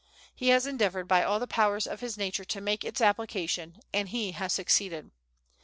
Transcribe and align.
He 0.33 0.47
has 0.47 0.65
endeavored 0.65 1.07
by 1.07 1.21
all 1.23 1.39
the 1.39 1.45
powers 1.45 1.85
of 1.85 1.99
his 1.99 2.17
nature 2.17 2.43
to 2.43 2.59
make 2.59 2.83
its 2.83 3.01
application; 3.01 3.81
and 3.93 4.09
he 4.09 4.31
has 4.31 4.51
succeeded. 4.51 5.11